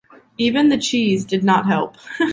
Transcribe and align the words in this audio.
Even 0.39 0.69
the 0.69 0.79
cheese 0.79 1.23
did 1.23 1.43
not 1.43 1.67
help. 1.67 1.95